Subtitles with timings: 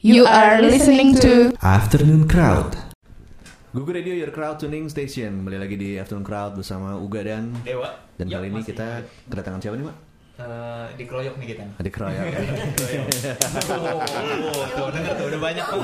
[0.00, 2.72] You are listening to Afternoon Crowd.
[3.70, 5.44] Google Radio Your Crowd Tuning Station.
[5.44, 8.00] Kembali lagi di Afternoon Crowd bersama Uga dan Dewa.
[8.16, 8.86] dan Yap, kali ini kita
[9.28, 9.96] kedatangan siapa nih, Mak?
[10.40, 11.64] Eh, dikeroyok nih kita.
[11.76, 12.20] Adik Roya.
[13.76, 15.82] Oh, tuh denger tuh udah banyak tuh.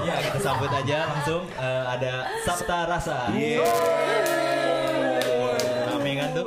[0.00, 2.12] Ya kita sambut aja langsung Eh, ada
[2.46, 3.26] Sabta Rasa.
[5.84, 6.46] Rame kan tuh.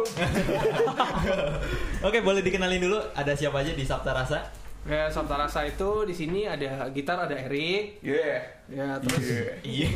[2.08, 4.48] Oke boleh dikenalin dulu ada siapa aja di Sabta Rasa?
[4.90, 8.02] Ya, Sabta Rasa itu di sini ada gitar, ada Erik.
[8.02, 8.42] Iya.
[8.66, 9.22] Ya, terus
[9.62, 9.90] Iya.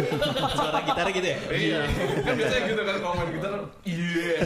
[0.56, 1.38] Suara gitar gitu ya?
[1.52, 1.80] Iya.
[2.24, 3.52] Kan biasanya gitu kan kalau main gitar.
[3.84, 4.36] Iya.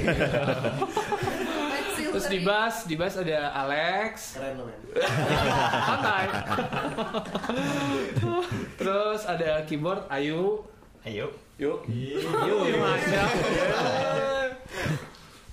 [2.13, 4.37] terus di bass, di bass ada Alex.
[4.43, 4.65] Keren lo,
[5.87, 6.27] Santai.
[8.75, 10.67] terus ada keyboard Ayu.
[11.07, 11.31] Ayo.
[11.63, 11.87] Yuk.
[11.87, 12.75] Yuk.
[12.75, 13.29] Macam.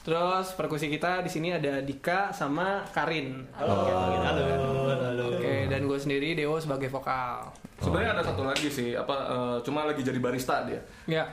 [0.09, 3.45] Terus perkusi kita di sini ada Dika sama Karin.
[3.53, 3.85] Halo.
[4.25, 4.41] Halo.
[4.89, 5.25] Halo.
[5.37, 7.53] Oke, dan gue sendiri Dewo sebagai vokal.
[7.77, 10.81] Sebenarnya ada satu lagi sih, apa eh, cuma lagi jadi barista dia.
[11.05, 11.29] Ya,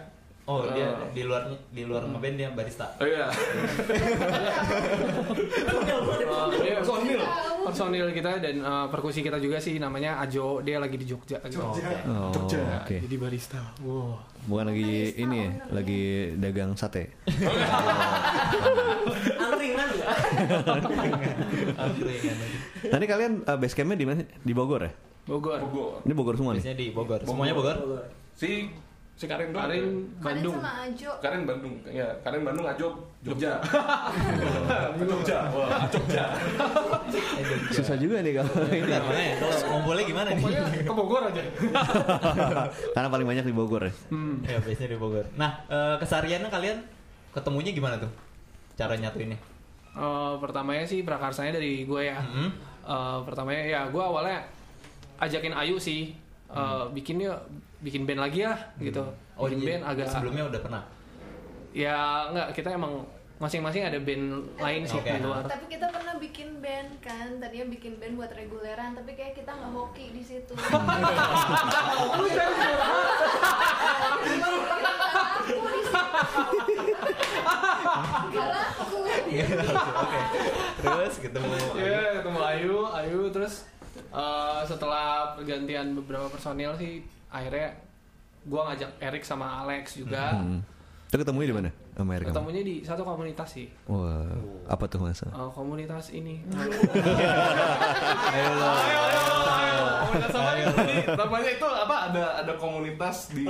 [0.47, 2.87] Oh dia di luar di luar ngeband dia barista.
[2.97, 3.27] Oh iya.
[6.63, 7.19] dia Personil.
[7.67, 10.63] personil kita dan uh, perkusi kita juga sih namanya Ajo.
[10.63, 11.43] Dia lagi di Jogja.
[11.43, 11.59] gitu.
[11.59, 12.95] Oh, Ya, oke.
[13.03, 13.59] Jadi barista.
[13.83, 14.23] Wow.
[14.47, 16.03] Bukan lagi ini ya, lagi
[16.39, 17.11] dagang sate.
[19.43, 19.91] Angkringan.
[22.87, 24.23] Nanti kalian uh, base campnya di mana?
[24.23, 24.95] Di Bogor ya?
[25.27, 25.59] Bogor.
[25.59, 26.07] Bogor.
[26.07, 26.63] Ini Bogor semua nih.
[26.63, 27.19] Biasanya di Bogor.
[27.27, 28.07] Semuanya Bogor?
[28.39, 28.71] Si
[29.17, 29.65] si Karin doang.
[29.65, 29.87] Karin
[30.21, 30.57] Bandung.
[30.61, 31.75] sama Ajo Karin Bandung.
[31.89, 32.89] Ya, Karin Bandung Ajo
[33.25, 33.57] Jogja.
[35.01, 35.39] Jogja.
[35.57, 36.25] Wah, Jogja.
[37.81, 38.85] Susah juga nih kalau ini.
[38.85, 40.45] Bentar, makanya kalau ngumpulnya gimana nih?
[40.85, 41.43] Ke Bogor aja.
[42.95, 43.93] Karena paling banyak di Bogor ya.
[44.13, 44.45] Hmm.
[44.45, 45.25] ya biasanya di Bogor.
[45.41, 46.79] Nah, eh, kesehariannya kalian
[47.33, 48.13] ketemunya gimana tuh?
[48.77, 49.41] Cara nyatuinnya?
[49.97, 52.21] Uh, pertamanya sih prakarsanya dari gue ya.
[52.21, 52.49] Mhm.
[52.85, 54.45] Uh, pertamanya ya gue awalnya
[55.17, 56.13] ajakin Ayu sih
[56.53, 57.41] uh, bikin yuk
[57.87, 59.07] bikin band lagi ya gitu.
[59.39, 60.83] Oh, bikin band agak sebelumnya udah pernah.
[61.77, 63.05] ya nggak kita emang
[63.37, 65.13] masing-masing ada band lain sih Oke.
[65.13, 65.45] di luar.
[65.45, 69.73] tapi kita pernah bikin band kan tadinya bikin band buat reguleran tapi kayak kita nggak
[69.77, 70.73] hoki di situ laku.
[79.37, 80.21] Oke.
[80.81, 81.57] Terus ketemu.
[81.77, 83.69] Iya, ketemu Ayu, Ayu terus
[84.13, 87.05] uh, setelah pergantian beberapa personil sih
[87.37, 87.69] akhirnya
[88.49, 90.41] gua ngajak Erik sama Alex juga.
[90.41, 90.65] Hmm.
[91.07, 91.71] Itu ketemunya di mana?
[91.97, 92.19] Sama?
[92.19, 93.71] Ketemunya di satu komunitas sih.
[93.87, 94.27] Wah,
[94.67, 95.31] apa tuh masa?
[95.31, 96.43] Uh, komunitas ini.
[98.35, 98.71] Ayo lo.
[99.97, 100.51] Komunitas apa?
[100.67, 101.97] Jadi, namanya itu apa?
[102.11, 103.47] Ada ada komunitas di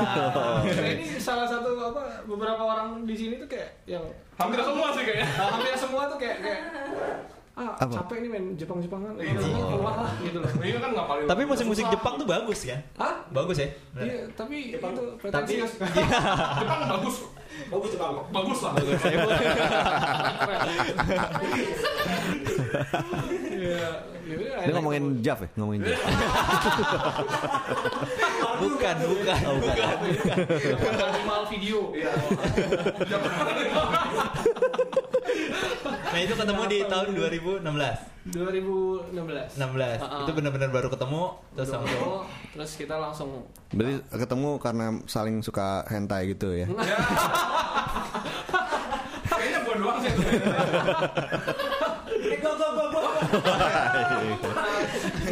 [0.62, 4.04] Nah, ini salah satu apa beberapa orang di sini tuh kayak yang
[4.36, 5.28] Hampir semua sih kayaknya.
[5.32, 6.60] Hampir semua tuh kayak kayak
[7.56, 7.88] ah Apa?
[7.88, 9.16] capek nih main Jepang-Jepangan.
[9.16, 9.40] Iya.
[9.40, 10.50] Keluar lah gitu loh.
[10.60, 11.24] Ini kan ngapalin.
[11.24, 12.80] Tapi musik-musik Jepang tuh bagus kan?
[13.00, 13.24] Hah?
[13.32, 13.68] Bagus ya?
[13.96, 15.72] Iya, tapi itu Tapi pretensius.
[16.60, 17.16] Jepang bagus.
[17.72, 18.12] Bagus Jepang.
[18.28, 18.72] Bagus lah.
[23.56, 23.88] Iya,
[24.26, 25.48] Ini akhirnya ngomongin Jav ya?
[25.56, 25.96] Ngomongin Jav.
[28.60, 29.96] bukan, bukan, bukan.
[30.92, 31.80] Animal video.
[31.96, 32.12] Iya.
[35.86, 37.62] Nah, itu ketemu di tahun 2016.
[38.32, 39.58] 2016.
[39.58, 40.02] 16.
[40.02, 40.22] Uh-uh.
[40.26, 41.22] Itu benar-benar baru ketemu
[41.54, 42.14] terus Udah langsung ketemu,
[42.54, 43.30] terus kita langsung
[43.70, 46.66] Berarti ketemu karena saling suka hentai gitu ya?
[49.30, 50.12] Kayaknya gua doang sih.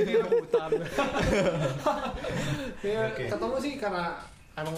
[0.05, 0.71] ini rebutan.
[2.85, 4.19] ya, ketemu sih karena
[4.59, 4.77] emang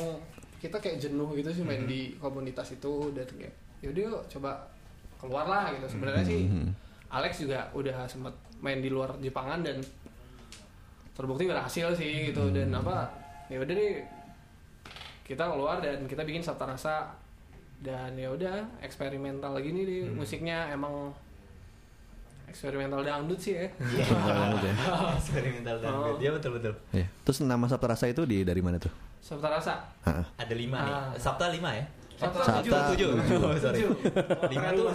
[0.56, 3.54] kita kayak jenuh gitu sih main di komunitas itu dan kayak
[3.84, 4.75] yaudah yuk coba
[5.16, 6.42] keluar lah gitu sebenarnya sih
[7.06, 9.78] Alex juga udah sempet main di luar Jepangan dan
[11.12, 13.08] terbukti berhasil sih gitu dan apa
[13.48, 14.04] ya udah deh
[15.24, 17.08] kita keluar dan kita bikin Sabta Rasa
[17.80, 21.12] dan ya udah eksperimental lagi nih deh musiknya emang
[22.46, 23.66] eksperimental dangdut sih ya
[24.06, 24.74] Banget ya.
[25.18, 26.14] eksperimental dan Oh.
[26.16, 26.72] Iya betul betul.
[26.94, 27.06] Iya.
[27.26, 28.88] Terus nama Sabta Rasa itu di dari mana tuh?
[29.20, 29.74] Sabta Rasa
[30.06, 30.24] Heeh.
[30.38, 30.92] Ada lima nih.
[30.94, 31.08] Ah.
[31.18, 31.84] Sabta lima ya?
[32.16, 32.72] Sabta tujuh.
[32.96, 33.10] tujuh.
[33.44, 33.80] Oh, sorry.
[34.50, 34.88] Lima tuh.
[34.88, 34.94] Oh,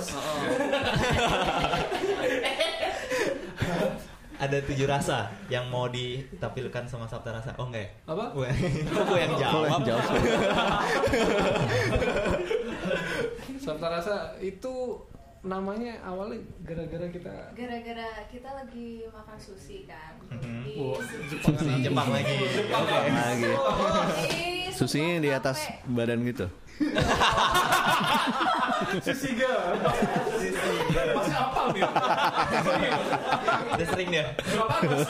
[4.42, 7.54] ada tujuh rasa yang mau ditampilkan sama Sabta Rasa.
[7.62, 7.90] Oh enggak ya?
[8.10, 8.50] apa Gue
[9.22, 10.18] yang Kalau yang jawab.
[13.62, 14.98] Sabta Rasa itu
[15.42, 20.62] namanya awalnya gara-gara kita gara-gara kita lagi makan sushi kan Mhm.
[20.62, 22.36] di sushi Si Jepang lagi.
[22.70, 22.98] Oke.
[23.10, 23.50] Lagi.
[23.58, 24.06] Oh,
[25.20, 26.46] di atas badan gitu.
[29.02, 29.54] Sisiga.
[31.12, 31.84] Masih apa nih?
[33.72, 34.26] Udah sering dia.
[34.36, 35.08] Gak bagus.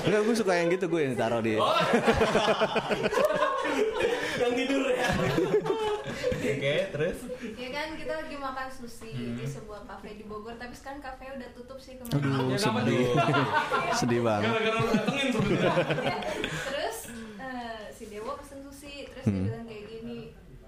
[0.00, 1.54] Enggak, gue suka yang gitu gue yang taruh di.
[4.40, 5.08] Yang tidur ya.
[6.40, 7.18] Oke, terus
[7.52, 9.36] Ya kan kita lagi makan sushi Hmm.
[9.36, 12.48] di sebuah kafe di Bogor tapi sekarang kafe udah tutup sih Aduh, kemarin.
[12.48, 13.08] Ya, kenapa sedih.
[13.94, 14.48] sedih banget.
[14.50, 15.72] Gara-gara lu datengin sebenarnya.
[16.40, 16.79] terus eh,
[18.00, 19.34] si Dewo pesen sushi terus Hmm.
[19.36, 20.18] dia bilang kayak gini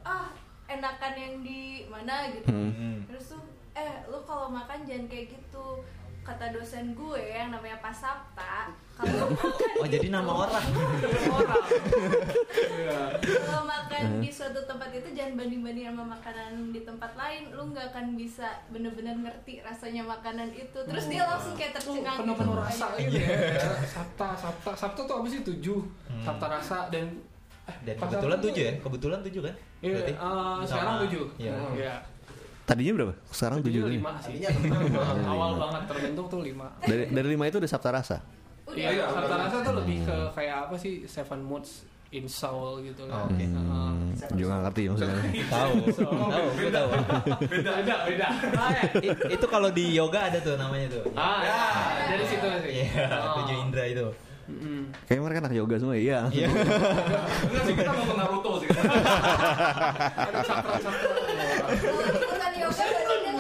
[0.05, 0.29] ah
[0.69, 3.08] enakan yang di mana gitu Hmm.
[3.08, 3.40] terus tuh
[3.73, 5.81] eh lu kalau makan jangan kayak gitu
[6.22, 10.64] kata dosen gue yang namanya Pak Sapta kalau makan Oh, jadi itu- nama orang.
[11.28, 11.64] orang
[13.19, 17.62] kalau makan di suatu tempat itu jangan banding banding sama makanan di tempat lain lu
[17.69, 22.54] nggak akan bisa bener-bener ngerti rasanya makanan itu terus dia langsung kayak Tuh tercengang penuh-penuh
[22.54, 22.62] gitu.
[22.64, 23.36] rasa gitu ya.
[23.84, 25.80] Sabta, Sabta, Sabta tuh apa sih tujuh?
[26.20, 27.06] Sabta rasa dan
[27.64, 28.72] eh, dan kebetulan tujuh ya?
[28.78, 29.54] Kebetulan tujuh kan?
[29.80, 31.25] Iya, Berarti eh, sekarang tujuh.
[31.36, 31.52] Iya.
[31.72, 31.94] Iya.
[32.62, 33.14] Tadinya berapa?
[33.26, 33.82] Sekarang tujuh.
[33.85, 35.03] Lima lima.
[35.25, 36.70] Awal banget terbentuk tuh lima.
[36.79, 38.19] Dari dari lima itu udah Sabta Rasa.
[38.69, 41.03] Iya, Sabta rasa tuh lebih ke kayak apa sih?
[41.05, 43.25] Seven moods in soul gitu Oh, kan.
[43.26, 43.41] oke.
[43.41, 45.17] Hmm, juga nggak ngerti maksudnya.
[45.49, 46.88] Tahu, tahu, gue tahu.
[47.43, 48.29] Beda, beda, beda.
[49.09, 51.05] I- itu kalau di yoga ada tuh namanya tuh.
[51.12, 51.61] Ah, ya,
[52.06, 52.85] dari situ sih.
[52.85, 53.41] Iya, Oh.
[53.41, 54.06] tujuh indra itu.
[54.43, 54.91] Mm-mm.
[55.06, 56.19] Kayaknya mereka anak yoga semua, iya.
[56.29, 56.47] Iya.
[56.50, 58.69] Enggak sih kita nonton Naruto sih.
[60.23, 60.41] Ada.
[60.43, 63.31] Kalau ikutan yoga berarti dia nggak ngerti air.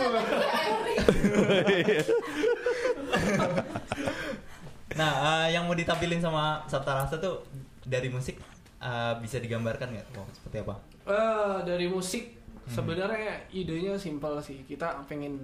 [4.92, 5.12] Nah,
[5.42, 7.40] eh, yang mau ditampilin sama Sabta Rasa tuh
[7.82, 8.36] dari musik
[8.78, 10.06] eh, bisa digambarkan nggak?
[10.12, 10.74] Mau seperti apa?
[11.08, 12.36] Eh, dari musik
[12.68, 14.62] sebenarnya idenya simpel sih.
[14.62, 15.40] Kita pengen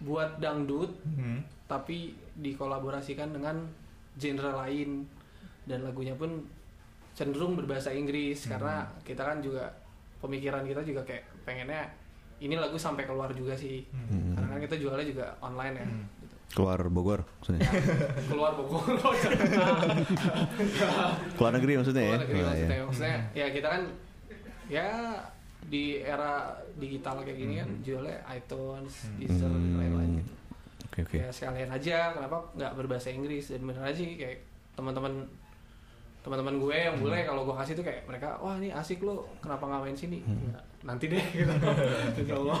[0.00, 1.44] buat dangdut Hmm.
[1.68, 3.68] tapi dikolaborasikan dengan
[4.16, 5.04] genre lain
[5.68, 6.40] dan lagunya pun
[7.12, 9.68] cenderung berbahasa Inggris karena kita kan juga
[10.18, 11.84] pemikiran kita juga kayak pengennya
[12.40, 14.34] ini lagu sampai keluar juga sih Hmm.
[14.34, 15.86] karena kan kita jualnya juga online ya
[16.18, 16.34] gitu.
[16.50, 17.62] Keluar Bogor maksudnya.
[18.26, 18.82] keluar Bogor
[21.36, 22.08] keluar negeri maksudnya ya.
[22.10, 22.84] keluar negeri Oh, maksudnya iya.
[22.84, 23.82] maksudnya ya kita kan
[24.66, 24.86] ya
[25.62, 26.32] di era
[26.74, 29.78] digital kayak gini kan jualnya iTunes, Deezer dan Hmm.
[29.78, 30.32] lain-lain gitu
[30.82, 31.16] Oke oke.
[31.18, 34.42] ya sekalian aja kenapa nggak berbahasa Inggris dan bener aja sih kayak
[34.72, 35.28] teman-teman
[36.20, 37.02] teman-teman gue yang Hmm.
[37.02, 40.18] bule kalau gue kasih tuh kayak mereka wah ini asik lo kenapa nggak main sini
[40.20, 40.36] Hmm.
[40.46, 41.52] Ya, nanti deh gitu
[42.16, 42.60] Insya Allah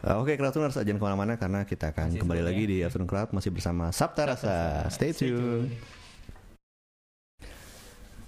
[0.00, 2.68] Uh, Oke, Crowdtuners jangan ke mana-mana karena kita akan Masih kembali seru lagi ya.
[2.68, 4.56] di Afternoon Crowd masih bersama Sabta Rasa.
[4.90, 5.72] Stay tune.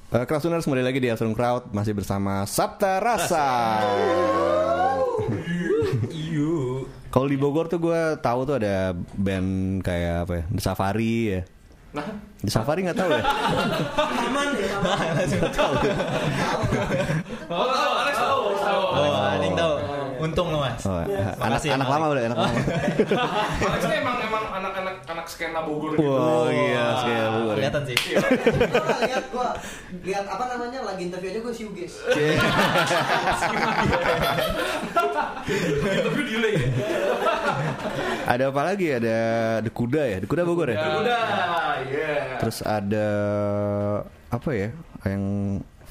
[0.08, 3.48] Uh, Crowdtuners kembali lagi di Afternoon Crowd masih bersama Sabta Rasa.
[7.06, 11.40] Kalau di Bogor tuh gue tahu tuh ada band kayak apa ya, The Safari ya.
[11.96, 12.06] Nah
[12.44, 13.22] The Safari nggak tahu ya?
[13.96, 14.96] Aman ya, aman.
[17.48, 18.82] Oh, tahu, Alex tahu, tahu.
[18.92, 19.74] Oh, ada yang tahu.
[20.16, 20.80] Untung lo mas.
[20.84, 21.96] Oh, anak, Makasih ya, anak Malik.
[21.98, 22.58] lama udah anak lama.
[23.72, 24.95] Alex emang emang anak-anak
[25.26, 26.06] anak skena Bogor gitu.
[26.06, 27.58] Wow, iya, sekali Bogor.
[27.58, 27.58] ya.
[27.58, 27.96] Kelihatan sih.
[27.98, 29.48] Gua lihat gua
[30.06, 31.98] lihat apa namanya lagi interview aja gua siugis.
[35.86, 36.66] Interview delay ya.
[38.26, 38.86] Ada apa lagi?
[38.94, 39.16] Ada
[39.66, 40.16] The Kuda ya?
[40.22, 40.78] The Kuda Bogor ya?
[40.78, 42.38] Udah, iya.
[42.38, 43.06] Terus ada
[44.30, 44.70] apa ya?
[45.02, 45.24] Yang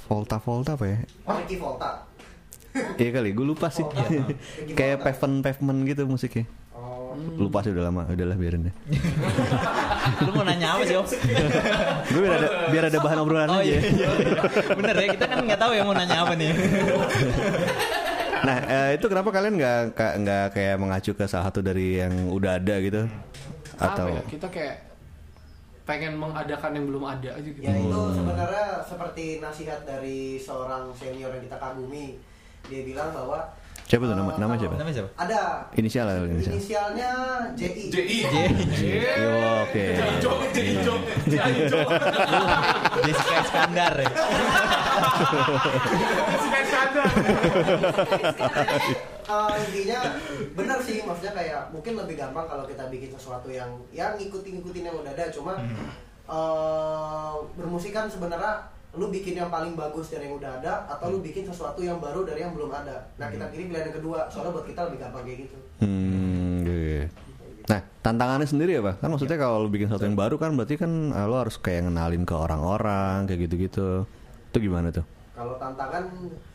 [0.07, 0.97] Volta Volta apa ya?
[1.27, 2.07] Ricky Volta.
[2.75, 3.83] Iya kali, gue lupa sih.
[4.79, 6.47] Kayak pavement pavement gitu musiknya.
[7.15, 7.47] Oh.
[7.47, 8.75] Lupa sih udah lama, udahlah biarin deh.
[10.27, 11.05] Lu mau nanya apa sih om?
[12.11, 13.65] Gue biar ada biar ada bahan obrolan Oh aja.
[13.65, 14.41] iya, iya, iya.
[14.75, 16.51] Bener ya, kita kan nggak tahu ya mau nanya apa nih.
[18.45, 22.61] Nah eh, itu kenapa kalian nggak nggak kayak mengacu ke salah satu dari yang udah
[22.61, 23.09] ada gitu?
[23.81, 24.75] Atau apa ya kita kayak
[25.85, 31.33] pengen mengadakan yang belum ada aja gitu Ya itu sebenarnya seperti nasihat dari seorang senior
[31.33, 32.21] yang kita kagumi.
[32.69, 33.49] Dia bilang bahwa
[33.85, 34.75] siapa tuh nama eh, nama siapa?
[34.75, 35.09] Namanya siapa?
[35.15, 35.41] Ada
[35.77, 36.53] Inisial lah inisial.
[36.57, 37.09] inisialnya
[37.53, 37.83] JI.
[37.93, 38.17] JI.
[39.21, 39.85] Yo, Oke.
[40.49, 40.95] JI Ijo,
[41.29, 41.81] JI Ijo.
[43.05, 44.09] Jessica Iskandar ya.
[49.25, 49.99] Eh, intinya
[50.53, 54.85] benar sih maksudnya kayak mungkin lebih gampang kalau kita bikin sesuatu yang yang ngikutin ngikutin
[54.85, 55.57] yang udah ada cuma
[56.25, 61.19] eh, bermusik kan sebenarnya lu bikin yang paling bagus dari yang udah ada atau lu
[61.19, 64.51] bikin sesuatu yang baru dari yang belum ada nah kita pilih pilihan yang kedua soalnya
[64.51, 67.11] buat kita lebih gampang kayak gitu Hmm, iya.
[67.65, 68.95] Nah, tantangannya sendiri apa?
[68.95, 71.83] Kan maksudnya kalau lu bikin sesuatu yang baru kan berarti kan eh, lo harus kayak
[71.83, 74.05] ngenalin ke orang-orang kayak gitu-gitu.
[74.49, 75.03] Itu gimana tuh?
[75.31, 76.07] kalau tantangan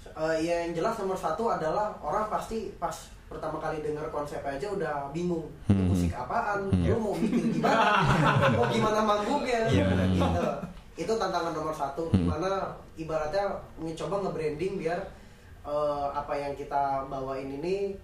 [0.07, 4.67] eh, ya yang jelas nomor satu adalah orang pasti pas pertama kali denger konsep aja
[4.67, 5.87] udah bingung Hmm.
[5.87, 7.85] musik apaan lu mau mikir gimana
[8.57, 10.07] mau gimana manggungnya Iya, benar.
[10.09, 10.45] gitu
[11.01, 12.15] itu tantangan nomor satu Hmm.
[12.15, 12.51] di mana
[12.95, 15.01] ibaratnya mencoba nge-branding biar
[15.63, 17.97] eh, apa yang kita bawain ini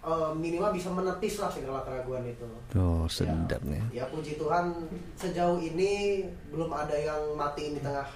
[0.00, 2.44] eh, minimal bisa menepis lah segala keraguan itu.
[2.74, 3.80] Oh, sedap nih.
[3.92, 4.72] Ya puji Tuhan
[5.14, 8.08] sejauh ini belum ada yang mati di tengah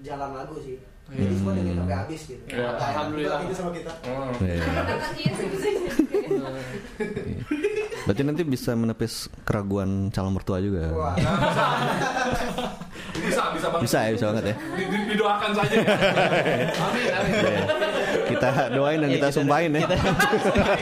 [0.00, 0.76] jalan lagu sih.
[1.04, 2.40] Jadi semua dengerin sampai habis gitu.
[2.48, 3.40] Ya, alhamdulillah.
[3.44, 3.92] juga sama kita.
[4.08, 4.32] Hmm.
[4.40, 4.56] Jadi.
[8.04, 9.14] Berarti nanti bisa menepis
[9.44, 10.88] keraguan calon mertua juga.
[10.92, 11.16] Wah,
[13.24, 13.82] Bisa, bisa banget.
[13.82, 14.54] Bisa ya, bisa banget ya.
[14.54, 15.86] Di- di- didoakan saja ya.
[16.78, 17.32] Amin, amin.
[17.34, 17.60] Iya.
[18.24, 19.80] Kita doain dan Iya, kita sumpahin ya.
[19.82, 19.96] Kita,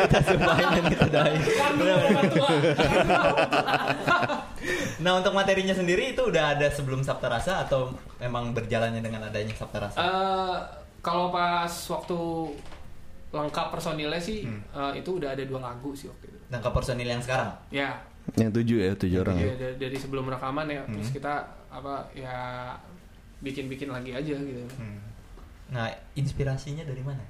[0.02, 1.40] kita sumpahin dan kita doain.
[4.98, 9.50] nah untuk materinya sendiri itu udah ada sebelum Sabta Rasa atau memang berjalannya dengan adanya
[9.52, 9.98] Sabta Rasa?
[9.98, 10.56] Eh,
[11.00, 12.18] kalau pas waktu
[13.32, 14.62] lengkap personilnya sih Hmm.
[14.92, 16.38] eh, itu udah ada dua lagu sih waktu itu.
[16.52, 17.48] Ke personil yang sekarang?
[17.68, 17.96] Ya,
[18.36, 19.46] Yang tujuh ya, tujuh orang ya.
[19.48, 21.16] ya da- dari sebelum rekaman ya, terus Hmm.
[21.16, 21.34] kita
[21.72, 22.76] apa ya
[23.40, 24.62] bikin-bikin lagi aja gitu.
[25.72, 27.24] Nah inspirasinya dari mana?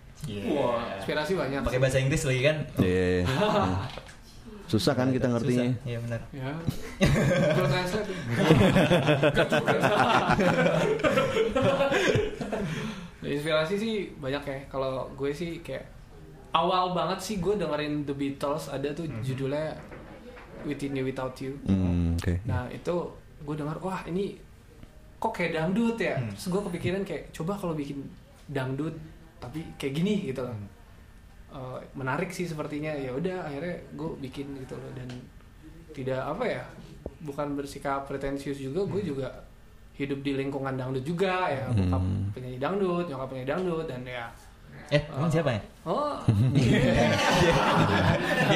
[0.51, 1.63] Wah, inspirasi banyak.
[1.63, 2.57] Pakai bahasa Inggris lagi kan?
[2.79, 3.23] Iya.
[3.27, 3.75] Hmm.
[4.71, 5.69] Susah kan kita ngertinya.
[5.69, 5.87] Susah.
[5.87, 6.21] Iya benar.
[6.33, 6.51] Ya.
[7.55, 8.11] Google Translate.
[13.23, 14.59] Nah, inspirasi sih banyak ya.
[14.67, 15.87] Kalau gue sih kayak
[16.59, 19.79] awal banget sih gue dengerin The Beatles ada tuh judulnya
[20.67, 21.55] Within You Without You.
[21.63, 22.43] Hmm, oke.
[22.43, 22.95] Nah itu
[23.43, 24.39] gue dengar wah ini
[25.19, 26.19] kok kayak dangdut ya.
[26.19, 26.31] Hmm.
[26.35, 28.03] Terus gue kepikiran kayak coba kalau bikin
[28.47, 28.95] dangdut
[29.39, 30.57] tapi kayak gini gitu loh.
[31.53, 35.09] Eh, menarik sih sepertinya ya udah akhirnya gue bikin gitu loh dan
[35.93, 36.65] tidak apa ya
[37.21, 39.29] bukan bersikap pretensius juga gue juga
[39.93, 42.33] hidup di lingkungan dangdut juga ya bokap Hmm.
[42.33, 44.27] penyanyi dangdut nyokap penyanyi dangdut dan ya
[44.93, 45.61] Eh, emang siapa ya?
[45.83, 46.21] oh
[46.53, 46.85] Dia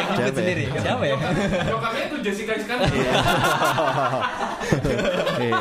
[0.04, 0.30] Siapa ya?
[0.30, 0.64] sendiri.
[0.68, 1.16] Siapa ya?
[1.64, 2.92] Nyokapnya itu Jessica Iskandar.
[5.36, 5.58] Iya.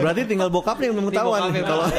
[0.00, 1.84] Berarti tinggal bokapnya yang belum ketahuan kalau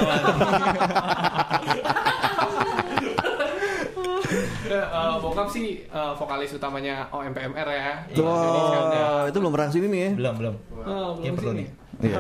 [4.72, 10.12] eh, bokap sih eh, vokalis utamanya OMPMR ya Oh, itu belum pernah sini nih ya.
[10.18, 10.56] Belum, belum.
[10.82, 11.62] Oh, Iya belum perlu sini.
[11.62, 11.68] nih.
[12.02, 12.18] Iya.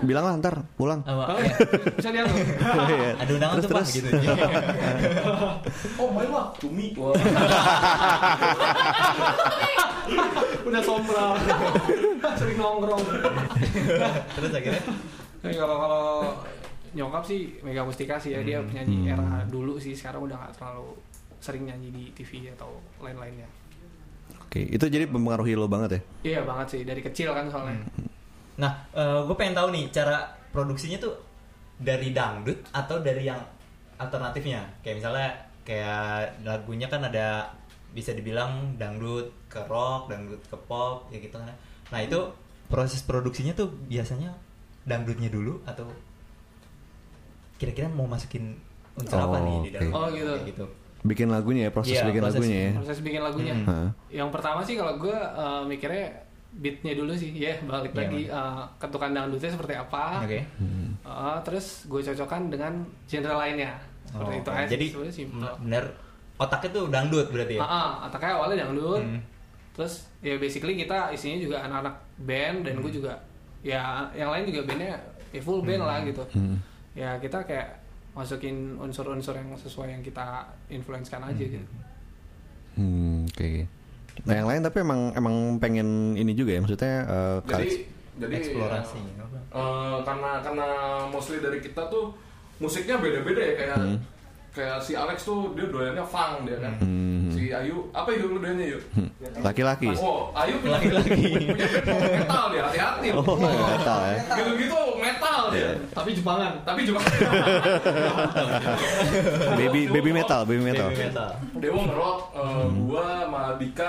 [0.00, 1.00] Bilang lah ntar pulang.
[1.04, 1.24] Apa?
[1.28, 1.54] Oh, iya.
[1.94, 2.40] bisa lihat tuh.
[2.88, 3.10] Iya.
[3.16, 3.96] Ada undangan Terus, tuh Pak terus.
[3.96, 4.08] gitu.
[6.00, 6.46] Oh, main lah.
[6.56, 6.96] Tumi.
[10.64, 11.32] udah sombral
[12.34, 13.02] sering nongkrong
[14.34, 14.82] Terus akhirnya
[15.54, 16.06] kalau kalau
[16.90, 19.10] nyokap sih Mega Mustika sih ya dia penyanyi Hmm.
[19.10, 20.96] era dulu sih sekarang udah nggak terlalu
[21.38, 22.68] sering nyanyi di TV atau
[22.98, 23.48] lain-lainnya
[24.40, 26.00] Oke, itu jadi mempengaruhi lo banget ya.
[26.26, 27.76] iya banget sih dari kecil kan soalnya
[28.58, 28.72] Nah,
[29.22, 30.18] gue pengen tahu nih cara
[30.50, 31.14] produksinya tuh
[31.76, 33.38] dari dangdut atau dari yang
[33.96, 34.66] alternatifnya.
[34.80, 35.28] Kayak misalnya
[35.62, 36.02] kayak
[36.42, 37.54] lagunya kan ada
[37.88, 41.54] bisa dibilang dangdut ke rock, dangdut ke pop, ya gitu kan.
[41.88, 42.18] Nah itu
[42.66, 44.34] proses produksinya tuh biasanya
[44.84, 45.86] dangdutnya dulu atau
[47.56, 48.54] kira-kira mau masukin
[48.94, 49.74] unsur apa Oh, nih di oke.
[49.74, 49.92] dalam?
[49.92, 50.32] Oh, gitu.
[50.32, 50.64] Kayak gitu.
[50.98, 52.72] Bikin lagunya ya, proses Iya, bikin proses- lagunya ya.
[52.74, 53.88] proses bikin lagunya Hmm.
[54.10, 56.06] Yang pertama sih kalau gue eh, mikirnya
[56.58, 60.40] beatnya dulu sih ya balik Iya, lagi eh, ketukan dangdutnya seperti apa Oke.
[60.58, 60.90] Hmm.
[61.00, 62.72] Eh, terus gue cocokkan dengan
[63.06, 64.58] genre lainnya seperti Oh, itu oke.
[64.58, 64.86] aja Jadi
[65.60, 65.84] bener
[66.36, 67.60] otaknya tuh dangdut berarti ya?
[67.60, 69.20] Ah, ah, otaknya awalnya dangdut Hmm.
[69.70, 72.82] terus ya basically kita isinya juga anak-anak band dan Hmm.
[72.82, 73.14] gue juga
[73.60, 74.98] ya yang lain juga bandnya
[75.30, 76.58] ya full band lah gitu Hmm.
[76.92, 77.78] ya kita kayak
[78.10, 81.62] masukin unsur-unsur yang sesuai yang kita influencekan aja gitu
[82.74, 83.66] Hmm, oke.
[84.20, 87.84] Nah, yang lain tapi emang emang pengen ini juga ya, maksudnya eh, Jadi kali-
[88.18, 88.98] jadi Eksplorasi.
[88.98, 90.66] ya, eh, karena karena
[91.06, 92.10] mostly dari kita tuh
[92.58, 93.98] musiknya beda-beda ya kayak Hmm.
[94.50, 96.74] kayak si Alex tuh dia doyannya funk dia kan.
[96.78, 97.30] Hmm.
[97.30, 98.82] Si Ayu apa itu lu doyannya yuk?
[99.38, 99.94] laki-laki.
[99.94, 100.98] Oh, Ayu punya band
[102.18, 103.08] metal dia, hati-hati.
[103.12, 104.16] Oh, metal ya.
[104.34, 104.80] Gitu-gitu
[105.38, 105.70] metal dia.
[105.94, 106.98] tapi Jepangan Tapi juga
[109.54, 110.88] Baby baby metal, baby metal.
[110.90, 111.30] Baby metal.
[111.54, 113.88] Dewa ngerok, eh, gua sama Dika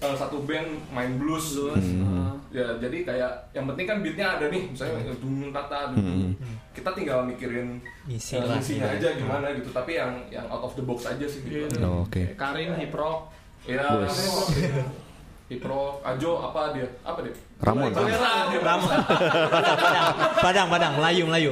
[0.00, 1.54] eh, satu band main blues.
[1.54, 2.10] terus Hmm.
[2.10, 6.34] eh, Ya jadi kayak yang penting kan beatnya ada nih, misalnya dung tata dung.
[6.74, 9.06] Kita tinggal mikirin Isi eh, lah, isinya gitu.
[9.06, 9.70] aja gimana gitu.
[9.70, 11.62] Tapi yang yang out of the box aja sih gitu.
[11.62, 11.78] gitu.
[11.80, 12.18] Oh, oke.
[12.18, 13.30] Kayak Karin hip rock
[13.68, 13.84] Ya,
[15.50, 15.58] Bos.
[15.58, 16.86] Hipro, Ajo apa dia?
[17.02, 17.34] Apa dia?
[17.60, 17.90] Ramon.
[17.90, 18.14] Dia.
[18.56, 18.90] Ramon.
[19.02, 20.06] Padang, padang,
[20.38, 21.50] padang, padang, Melayu, Melayu.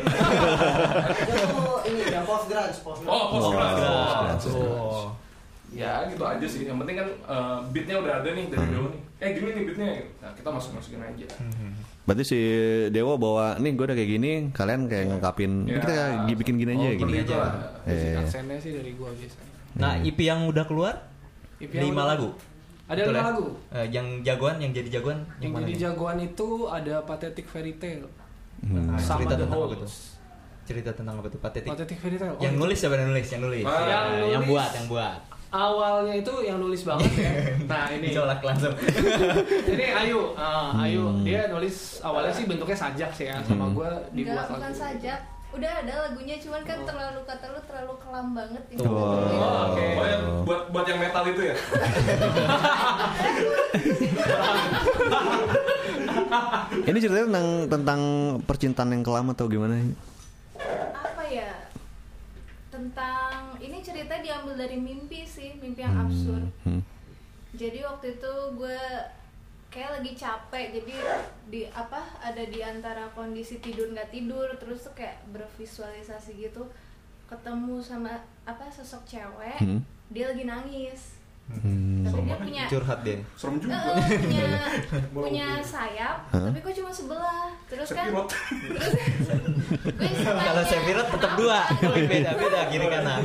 [1.82, 3.10] Ini ya post grunge, post grunge.
[3.10, 3.74] Oh, post grunge.
[3.74, 4.48] grunge.
[4.54, 5.06] Oh.
[5.68, 6.62] Ya gitu aja sih.
[6.62, 9.02] Yang penting kan eh, beatnya udah ada nih dari Dewa nih.
[9.18, 9.88] Eh gini nih beatnya.
[10.18, 11.26] Nah kita masuk masukin aja.
[12.06, 12.40] Berarti si
[12.88, 15.76] Dewo bawa nih gue udah kayak gini, kalian kayak ngungkapin Ya.
[15.76, 15.92] kita
[16.32, 17.10] bikin gini aja Oh, gini.
[17.10, 17.36] gini aja.
[17.84, 18.16] Eh.
[18.16, 21.04] aksennya sih dari gua biasanya Nah, IP yang udah keluar
[21.58, 22.28] IP yang lima udah- lagu.
[22.88, 23.26] Ada Betul lima ya?
[23.26, 25.80] lagu Eh, yang jagoan, yang jadi jagoan, yang mana jadi nih?
[25.84, 28.08] jagoan itu ada Pathetic Fairy Tale
[28.58, 28.90] Hmm.
[28.96, 29.94] sama Cerita The tentang apa Holes
[30.64, 32.32] cerita tentang apa tuh patetik Pathetic Fairy Tale.
[32.32, 33.72] Oh, yang nulis siapa yang nulis yang nulis Ah.
[33.78, 37.32] Ya, Yang yang nulis- buat yang buat awalnya itu yang nulis banget ya.
[37.70, 38.08] Nah ini.
[38.10, 38.74] colak langsung
[39.72, 44.44] ini Ayu, Ah, Ayu dia nulis awalnya sih bentuknya sajak sih ya sama gue dibuat
[44.44, 45.20] Enggak, bukan sajak.
[45.48, 48.62] Udah ada lagunya, cuman kan terlalu kata lu terlalu kelam banget.
[48.68, 48.84] ini.
[48.84, 49.16] Oh.
[49.16, 49.86] Oh, Oke.
[49.96, 51.56] Oh, yang buat buat yang metal itu ya.
[56.88, 58.00] Ini ceritanya tentang tentang
[58.44, 59.80] percintaan yang kelam atau gimana?
[60.92, 61.68] Apa ya?
[62.68, 66.44] Tentang ini cerita diambil dari mimpi sih, mimpi yang absurd.
[66.68, 66.84] Hmm.
[67.56, 68.80] Jadi waktu itu gue
[69.68, 70.94] kayak lagi capek, jadi
[71.52, 76.64] di apa ada di antara kondisi tidur nggak tidur, terus tuh kayak bervisualisasi gitu,
[77.28, 78.16] ketemu sama
[78.48, 79.84] apa sosok cewek, Hmm.
[80.08, 81.17] dia lagi nangis.
[81.48, 82.04] Hmm.
[82.04, 83.72] Tapi dia punya curhat dia Serem juga.
[83.72, 84.44] Eh, punya
[85.16, 86.52] punya sayap, Hah?
[86.52, 87.48] tapi kok cuma sebelah.
[87.68, 88.28] Terus kan Sepirot.
[88.28, 88.94] terus
[90.48, 91.60] kalau Sephiroth tetap dua
[92.08, 93.20] beda beda kiri kanan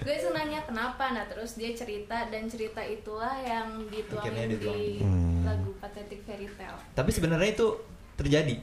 [0.00, 5.04] gue iseng nanya kenapa nah terus dia cerita dan cerita itulah yang dituangin di.
[5.04, 5.44] Hmm.
[5.44, 7.68] lagu Pathetic Fairy Tale tapi sebenarnya itu
[8.16, 8.56] terjadi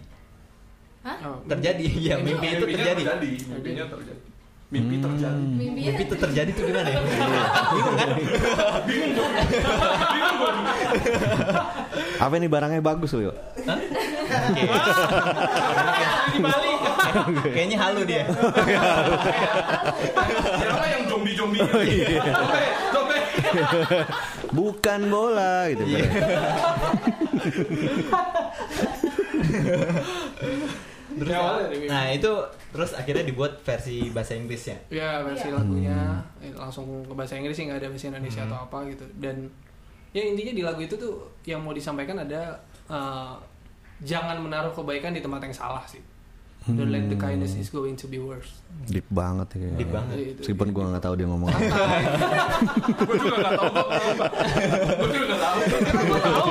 [1.01, 1.17] Hah?
[1.25, 3.03] Oh, terjadi ya mimpi itu Mimpinya terjadi
[3.49, 4.21] Mimpinya terjadi.
[4.71, 5.35] Mimpi terjadi.
[5.35, 7.03] mimpi mimpi itu terjadi tuh gimana ya
[7.75, 8.07] bingung kan
[12.21, 13.35] Apa ini barangnya bagus loh?
[13.67, 13.75] Hah?
[14.47, 14.63] Oke.
[16.31, 16.71] di Bali.
[17.51, 18.23] kayaknya halu dia
[20.55, 21.59] Siapa yang zombie-zombie?
[21.59, 22.23] Oh, iya.
[22.31, 22.63] Dope,
[22.95, 23.17] dope.
[24.55, 25.83] Bukan bola gitu.
[31.21, 31.87] Terus, Ya, awalnya dari mimpi.
[31.87, 32.31] nah itu
[32.67, 35.55] terus akhirnya dibuat versi bahasa Inggrisnya Ya versi Iya.
[35.55, 35.99] lagunya
[36.39, 39.45] eh, langsung ke bahasa Inggris sih nggak ada bahasa Indonesia atau apa gitu dan
[40.11, 41.13] ya intinya di lagu itu tuh
[41.43, 43.33] yang mau disampaikan ada eh,
[44.01, 46.01] jangan menaruh kebaikan di tempat yang salah sih.
[46.61, 48.53] Don't let the kindness is going to be worse.
[48.85, 49.73] Deep banget ya.
[49.75, 50.37] Deep banget.
[50.37, 51.57] Itu- Meskipun gue nggak tahu dia ngomong apa.
[53.01, 53.65] Gue juga gak tau
[54.93, 56.45] Gue juga gak tau Gue tau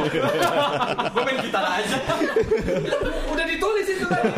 [1.14, 1.96] Gue main gitar aja
[3.30, 4.28] Udah ditulis itu tadi.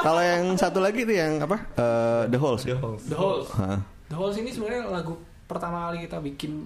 [0.00, 1.56] Kalau yang satu lagi tuh yang apa?
[1.76, 2.62] Eh, The Halls.
[2.64, 3.02] The Halls.
[3.04, 3.48] The Halls.
[3.54, 3.78] Hah.
[4.08, 6.64] The Halls ini sebenarnya lagu pertama kali kita bikin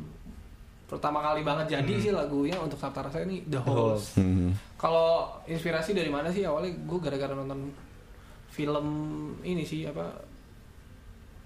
[0.89, 3.61] pertama kali banget jadi sih lagunya untuk Sabta Rasa ini The.
[3.61, 4.17] Halls.
[4.17, 4.57] Hmm.
[4.75, 7.69] Kalau inspirasi dari mana sih awalnya gue gara-gara nonton
[8.49, 8.87] film
[9.43, 10.09] ini sih apa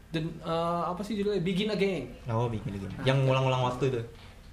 [0.08, 2.04] dan eh, apa sih judulnya Begin Again.
[2.26, 2.88] Oh bikin bikin.
[3.02, 4.02] Yang ngulang-ngulang waktu itu.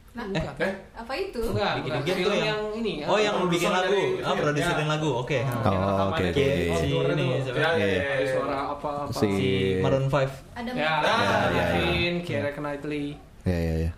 [0.10, 0.56] Nah, Bukan.
[0.58, 2.02] Eh apa itu Enggak, Bikin bukan.
[2.02, 2.92] Again film yang, yang- ini.
[3.04, 4.90] Oh apa, yang bikin lagu, dari- ah produserin ya.
[4.90, 5.38] lagu, oke.
[5.38, 6.24] yang Oh, oke,
[6.66, 7.38] outdoor Si ini, Ya?
[7.46, 8.28] Ya, ya, ya, ya.
[8.34, 9.14] suara apa apa.
[9.14, 10.18] Si- Si Maroon 5
[10.58, 11.66] ada Ya, Mac- ya, ya.
[11.70, 13.06] Kevin, Keira Knightley.
[13.46, 13.92] Ya ya ya.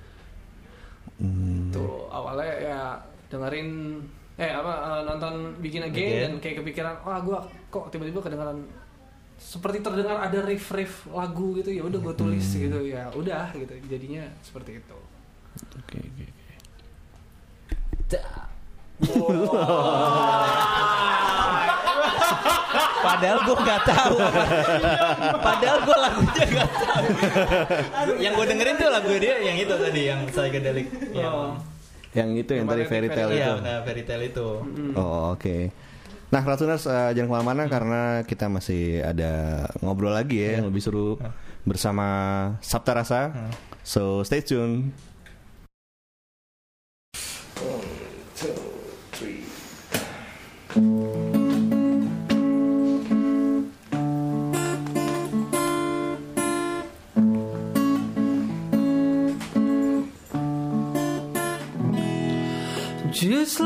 [1.22, 1.70] Hmm.
[1.70, 2.98] Tuh awalnya ya
[3.30, 4.02] dengerin
[4.36, 6.20] eh apa eh, nonton Begin Again Again.
[6.20, 8.68] dan kayak kepikiran wah gua kok tiba-tiba kedengaran
[9.38, 12.62] seperti terdengar ada riff-riff lagu gitu ya udah gue tulis Hmm.
[12.62, 14.98] gitu ya udah gitu jadinya seperti itu
[15.78, 16.22] Oke oke.
[16.22, 16.26] oke.
[23.02, 24.16] Padahal gue nggak tahu.
[25.42, 27.06] Padahal gue lagunya nggak tahu.
[28.22, 30.88] yang gue dengerin tuh lagu dia yang itu tadi yang psychedelic.
[31.12, 31.36] Yang,
[32.12, 33.54] Yang itu yang tadi fairy tale Iya, itu.
[33.64, 34.48] benar fairy tale itu.
[35.00, 35.58] Oh oke.
[36.32, 40.80] Nah, Ratuners eh, jangan ke mana-mana karena kita masih ada ngobrol lagi ya yang lebih
[40.84, 41.20] seru
[41.68, 42.08] bersama
[42.64, 43.22] Sabta Rasa.
[43.84, 44.92] So stay tune.
[50.72, 51.31] Just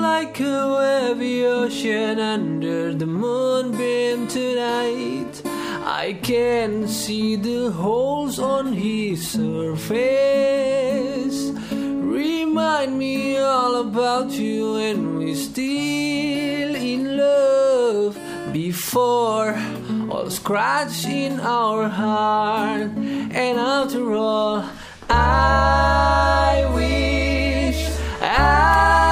[0.02, 5.42] like a wavy ocean under the moonbeam tonight,
[5.86, 10.06] I can see the holes on his surface.
[11.72, 18.18] Remind me all about you when we still in love.
[18.52, 19.56] Before
[20.10, 24.64] all scratch in our heart, and after all,
[25.10, 27.90] I wish,
[28.22, 29.05] I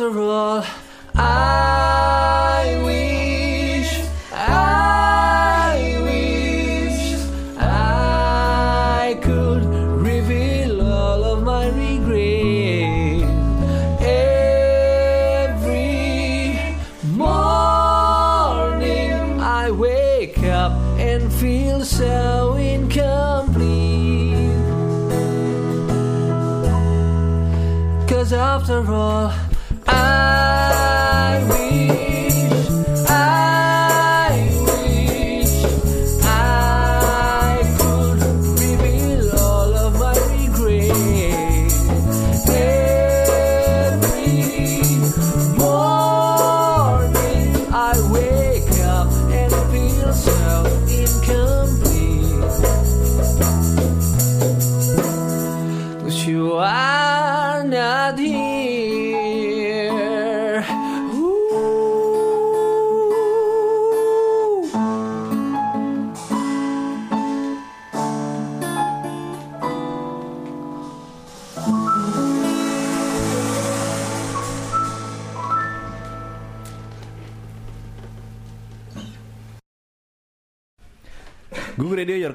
[0.00, 0.79] after all,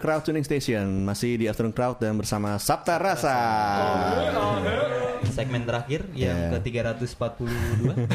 [0.06, 3.34] Crowd Tuning Station masih di Afternoon Crowd dan bersama Sabta Rasa.
[5.34, 6.62] Segmen terakhir yang Yeah.
[6.62, 8.06] ke 342.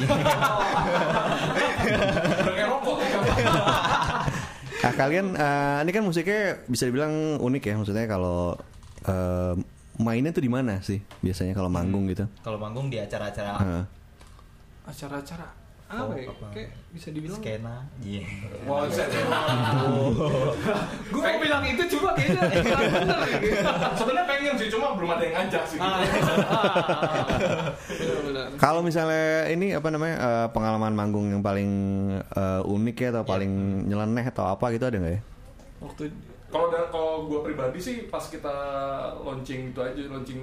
[4.80, 8.54] Nah kalian eh, ini kan musiknya bisa dibilang unik ya maksudnya kalau
[9.10, 9.58] eh,
[9.98, 12.22] mainnya tuh di mana sih biasanya kalau manggung gitu?
[12.46, 13.82] Kalau manggung di acara-acara
[14.86, 15.59] acara-acara
[15.90, 16.30] apa ya?
[16.30, 16.46] apa?
[16.50, 17.76] Kayak bisa dibilang skena.
[17.98, 18.22] Iya.
[18.62, 18.86] Wow,
[21.10, 22.42] gue mau bilang itu cuma kayaknya
[22.94, 23.70] bener gitu.
[23.94, 25.78] Sebenarnya pengen sih, cuma belum ada yang ngajak sih.
[25.78, 26.22] Ah, gitu.
[28.56, 31.70] Kalau misalnya ini apa namanya eh, pengalaman manggung yang paling
[32.20, 33.52] eh, unik ya atau paling
[33.86, 35.20] nyeleneh atau apa gitu ada nggak ya?
[35.80, 36.02] waktu
[36.50, 38.50] Kalau kalau gue pribadi sih pas kita
[39.16, 40.42] launching itu aja launching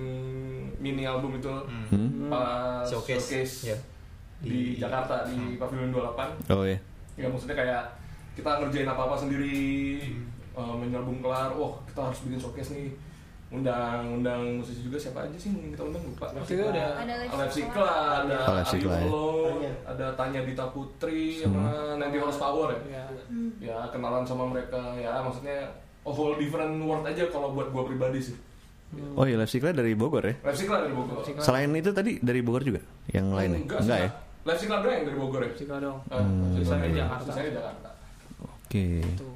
[0.80, 1.52] mini album itu
[1.92, 2.32] Hmm.
[2.32, 3.28] pas Showcase.
[3.28, 3.78] showcase, Iya.
[4.40, 6.78] Di, Di- Jakarta di Pavilion 28 Oh iya.
[7.16, 7.84] ya maksudnya kayak
[8.34, 9.58] kita ngerjain apa apa sendiri
[10.54, 11.50] eh, main album kelar.
[11.52, 12.90] Wah kita harus bikin showcase nih.
[13.48, 16.04] Undang undang musisi juga siapa aja sih yang kita undang?
[16.04, 16.28] Lupa.
[16.30, 17.48] Waktu itu ada- Sikla.
[17.48, 19.74] Sikla, ada Oh, Ari Sikla, ya.
[19.88, 22.80] Ada Tanya Dita Putri sama Nanti Horsepower ya?
[22.92, 23.04] Ya
[23.64, 24.78] ya kenalan sama mereka.
[24.94, 25.64] Ya maksudnya
[26.04, 28.36] a whole different world aja kalau buat gua pribadi sih.
[29.16, 30.36] Oh iya, Live Sikla dari Bogor ya?
[30.38, 31.24] Lev Sikla dari Bogor.
[31.40, 32.80] Selain itu tadi dari Bogor juga?
[33.08, 33.60] Yang lain ya?
[33.62, 34.10] enggak, Enggak ya?
[34.54, 36.96] Sikla doang yang dari Bogor ya Sika dong Eh, sisanya iya.
[37.04, 37.90] Jakarta sisanya Jakarta
[38.40, 38.88] Oke.
[39.16, 39.34] tuh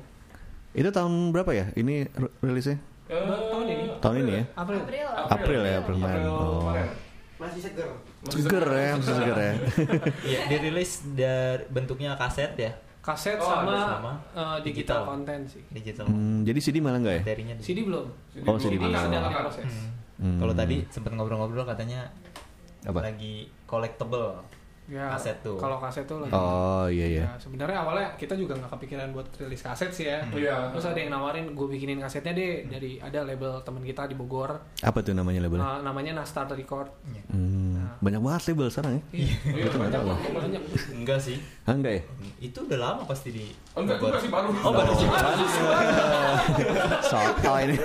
[0.72, 1.66] Itu tahun berapa ya?
[1.74, 2.08] Ini
[2.40, 2.80] rilisnya?
[3.06, 3.86] Eh, Tahun ini?
[3.98, 4.44] Tahun ini ya?
[4.56, 5.08] April April.
[5.28, 6.22] April ya, April kemarin.
[6.22, 6.72] April Oh.
[7.38, 7.90] masih seger
[8.22, 9.54] Masih Seger ya, masih seger ya.
[10.24, 12.70] Iya, dirilis dari bentuknya kaset ya,
[13.02, 14.12] kaset Oh, sama, sama.
[14.32, 15.00] eh, digital Digital.
[15.04, 16.06] konten sih digital.
[16.06, 17.24] Hmm, jadi CD malah enggak ya?
[17.26, 18.06] Materinya di CD belum
[18.46, 18.94] Oh, CD CD belum.
[18.96, 19.90] sedang proses Hmm.
[20.22, 20.38] Hmm.
[20.38, 22.14] Kalau tadi sempat ngobrol-ngobrol katanya
[22.84, 23.02] Apa?
[23.04, 24.38] lagi collectible.
[24.92, 25.56] Ya Kaset tuh.
[25.56, 27.24] kalau kaset tuh lagi Oh iya iya.
[27.24, 30.22] Ya, sebenarnya awalnya kita juga nggak kepikiran buat rilis kaset sih ya.
[30.30, 30.70] Iya.
[30.70, 34.52] Terus ada yang nawarin gue bikinin kasetnya deh dari ada label teman kita di Bogor,
[34.78, 35.64] Apa tuh namanya labelnya?
[35.64, 36.86] uh, namanya Nastar Record.
[37.26, 39.02] Hmm, banyak banget label sekarang ya?
[39.48, 40.18] Iya, banyak loh.
[40.30, 40.62] Banyak.
[40.92, 41.40] Enggak sih.
[41.64, 42.02] Ah, enggak ya?
[42.42, 44.48] Itu udah lama pasti di Oh, enggak juga sih baru.
[44.52, 45.08] Oh, baru sih.
[47.08, 47.76] Soto ini.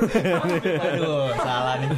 [0.77, 1.89] Aduh, salah nih.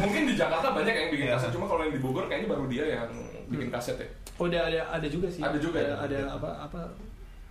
[0.00, 2.84] Mungkin di Jakarta banyak yang bikin kaset, cuma kalau yang di Bogor kayaknya baru dia
[2.98, 3.08] yang
[3.50, 4.08] bikin kaset ya.
[4.40, 5.40] Udah ada ada juga sih.
[5.42, 5.94] Ada juga ya?
[5.98, 6.80] Ada, ada apa apa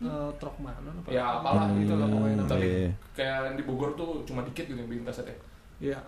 [0.04, 1.10] uh, truk mana apa?
[1.10, 2.36] Ya apalah gitu lah pokoknya.
[2.44, 2.92] Hmm, Tapi iya.
[3.16, 5.38] kayak yang di Bogor tuh cuma dikit gitu yang bikin kaset ya.
[5.84, 6.00] Iya.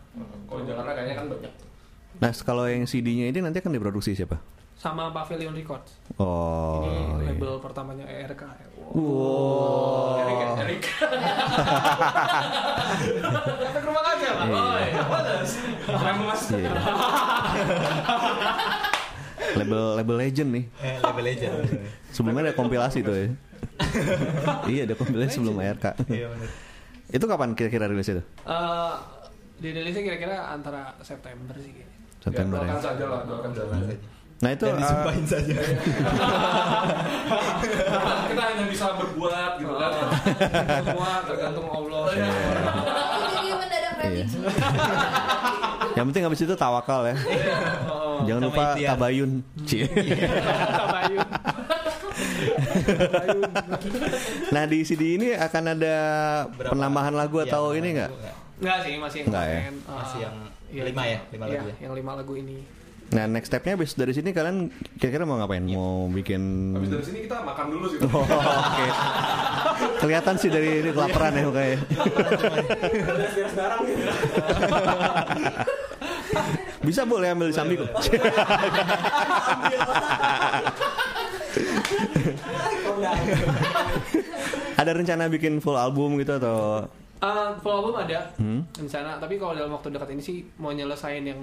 [0.47, 1.53] Kalau di Jakarta kayaknya kan banyak.
[2.15, 4.39] Nah, kalau yang CD-nya ini nanti akan diproduksi siapa?
[4.75, 5.99] Sama Pavilion Records.
[6.19, 7.31] Oh, Ini iya.
[7.31, 8.43] label pertamanya ERK.
[8.75, 8.91] Wow.
[8.91, 10.19] Wow.
[10.19, 10.83] Erik, ya, Erik.
[13.63, 14.45] Datang ke rumah kaca lah.
[14.51, 15.03] Oh, iya.
[16.27, 16.43] Mas.
[19.45, 19.62] Iya.
[19.62, 20.65] label label legend nih.
[20.81, 21.53] Eh, label legend.
[22.10, 23.27] Sebelumnya ada kompilasi tuh ya.
[24.71, 25.86] iya, ada kompilasi sebelum ARK.
[26.10, 26.49] Iya benar.
[27.12, 28.23] Itu kapan kira-kira rilis itu?
[28.47, 28.97] Uh,
[29.62, 31.97] dirilisnya kira-kira antara September sih kayaknya.
[32.23, 32.65] September ya.
[32.65, 32.71] ya.
[32.73, 33.75] Doakan saja lah, doakan saja.
[34.36, 35.55] Nah, itu Dan uh, disumpahin saja.
[38.27, 39.91] Kita hanya bisa berbuat gitu kan.
[40.84, 42.03] Semua tergantung Allah.
[42.12, 42.31] Iya.
[43.95, 44.38] Prediksi.
[45.95, 47.15] yang penting habis itu tawakal ya.
[48.15, 48.89] Oh, Jangan sama lupa ikhtiar.
[48.89, 49.32] tabayun.
[49.63, 49.86] Cie.
[50.80, 51.28] Tabayun.
[52.95, 53.41] Tabayun.
[54.49, 55.95] Nah, di CD ini akan ada
[56.47, 56.71] Berapa?
[56.71, 58.10] penambahan lagu Iya, atau ini enggak?
[58.10, 58.36] enggak.
[58.56, 59.60] Enggak sih, masih yang Enggak ya?
[59.60, 60.36] Uh, Masih yang
[60.71, 61.75] iya, lima ya, lima iya, lagu ya?
[61.78, 62.58] Yang lima lagu ini.
[63.06, 65.62] Nah next stepnya habis dari sini kalian kira-kira mau ngapain?
[65.62, 66.73] Mau bikin?
[66.73, 67.99] Habis dari sini kita makan dulu sih.
[68.01, 68.86] Oh, Oke.
[70.01, 71.80] Kelihatan sih dari ini kelaparan ya kayaknya.
[76.85, 77.89] Bisa boleh ambil samping kok.
[84.75, 86.85] Ada rencana bikin full album gitu atau?
[87.15, 88.61] Eh, full album ada Hmm?
[88.75, 91.39] rencana, tapi kalau dalam waktu dekat ini sih mau nyelesain yang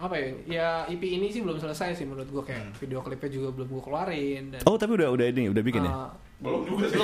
[0.00, 0.26] apa ya?
[0.48, 3.82] Ya EP ini sih belum selesai sih menurut gua kayak video klipnya juga belum gua
[3.84, 5.92] keluarin dan Oh tapi udah udah ini udah bikin ya?
[6.40, 6.96] Belum juga sih.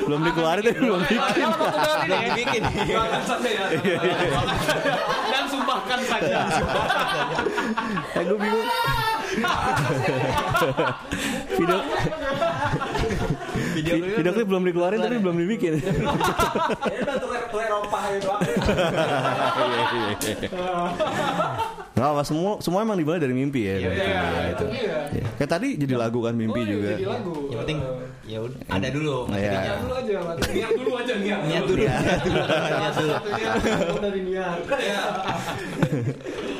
[0.00, 1.18] Belum dikeluarin tapi belum bikin.
[1.18, 2.34] ya, dekat ini ya.
[2.38, 3.66] bikin Doakan saja ya.
[5.28, 6.38] dan sumpahkan saja.
[8.14, 8.66] Eh gue bingung.
[11.50, 11.78] video
[13.74, 15.72] video vi- video klip belum dikeluarin tapi belum dibikin.
[15.82, 16.06] ini
[16.98, 18.30] udah tuh tuh Eropa gitu
[21.98, 23.74] Nggak apa semua semua emang dimulai dari mimpi ya.
[23.74, 24.98] Iya, Iya, mimpi, ya.
[25.10, 25.26] Iya.
[25.34, 26.90] Kayak tadi jadi lagu kan mimpi Oh, iya, juga.
[26.92, 27.34] jadi lagu.
[27.44, 27.78] yang penting
[28.22, 29.50] ya udah ada dulu Iya.
[29.50, 29.72] materinya.
[29.74, 30.36] dulu aja, Mas.
[30.54, 31.40] Niat dulu aja niat.
[31.42, 34.58] niat dulu niat dulu niat dulu dari niat.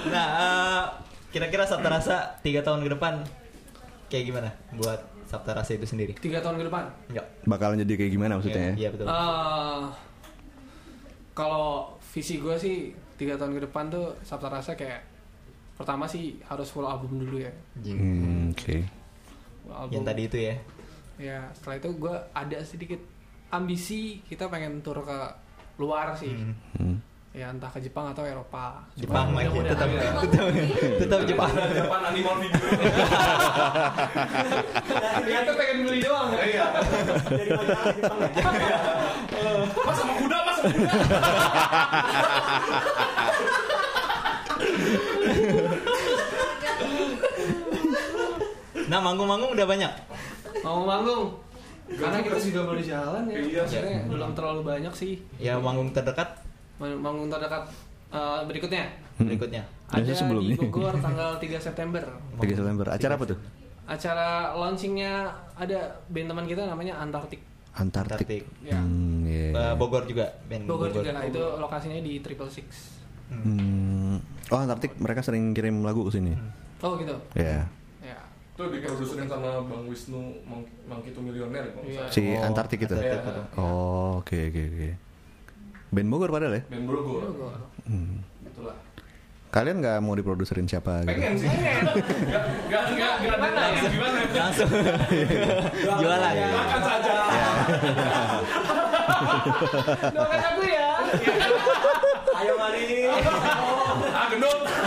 [0.08, 0.82] nah eh,
[1.28, 3.22] kira-kira Sabta Rasa tiga tahun ke depan
[4.08, 6.88] kayak gimana buat Sabta Rasa itu sendiri Tiga tahun ke depan.
[7.06, 8.74] enggak Bakalan jadi kayak gimana maksudnya ya?
[8.74, 9.82] iya betul Eh,
[11.32, 11.68] kalau
[12.08, 12.76] visi gue sih
[13.14, 15.04] tiga tahun ke depan tuh Sabta Rasa kayak
[15.78, 17.52] pertama sih harus full album dulu ya.
[17.78, 18.82] Hmm, Oke.
[19.62, 19.92] Full album.
[19.94, 20.56] yang tadi itu ya
[21.18, 23.00] Ya setelah itu gue ada sedikit
[23.50, 25.18] ambisi kita pengen tur ke
[25.76, 26.30] luar sih.
[26.78, 27.02] Hmm.
[27.30, 28.82] Ya entah ke Jepang atau Eropa.
[28.94, 30.10] Jepang lagi mudah-mudahan tetap ya.
[30.26, 30.46] tetap
[30.98, 32.70] tetap Jepang depan animal figure.
[35.22, 36.42] Ternyata pengen beli doang ya.
[36.42, 36.66] Iya.
[37.30, 37.94] dari majalah
[38.34, 38.78] Jepang ya
[39.86, 40.90] Mas sama kuda, mas sama kuda.
[48.88, 49.92] nah manggung-manggung udah banyak
[50.58, 51.28] Mau manggung.
[51.86, 53.36] Karena kita juga baru jalan ya.
[53.38, 55.12] Iya, Maksudnya belum terlalu banyak sih.
[55.38, 56.40] ya manggung terdekat
[56.76, 57.64] Mang- Manggung terdekat
[58.08, 58.84] eh, berikutnya.
[59.18, 60.52] berikutnya Biasanya Ada sebelumnya.
[60.52, 62.04] di Bogor tanggal 3 September.
[62.36, 62.86] 3 September.
[62.88, 63.38] Acara apa tuh?
[63.86, 65.12] Acara launchingnya
[65.54, 67.40] ada band teman kita namanya Antartik.
[67.72, 68.20] Antartik.
[68.20, 68.44] Antartik.
[68.60, 68.76] Ya.
[68.76, 69.72] Hmm, iya, iya.
[69.72, 71.08] Bogor juga band Bogor juga.
[71.10, 72.68] Nah itu lokasinya di Triple Six.
[73.28, 74.20] Hmm.
[74.48, 76.36] Oh Antartik mereka sering kirim lagu ke sini.
[76.80, 77.16] Oh gitu.
[77.32, 77.44] Ya.
[77.54, 77.62] Ya.
[78.58, 82.02] Itu diproduserin sama Bang Wisnu Mang Mangkitu Milioner ya, Iya.
[82.10, 82.90] Si Oh, Antartik itu.
[82.90, 83.22] Iya.
[83.54, 84.90] Oh, oke oke oke.
[85.88, 86.62] Band Bogor padahal ya?
[86.66, 87.22] Band Bogor.
[87.86, 88.18] Hmm.
[88.42, 88.74] Itulah.
[89.48, 91.14] Kalian nggak mau diproduserin siapa gitu?
[91.14, 91.46] Pengen sih.
[91.46, 94.18] Enggak enggak enggak enggak langsung gimana?
[94.26, 94.70] langsung
[95.78, 96.18] jualan
[96.50, 97.14] Makan saja.
[100.10, 100.88] Doakan aku ya.
[102.34, 103.06] ayo mari
[104.10, 104.77] Ah, gendut.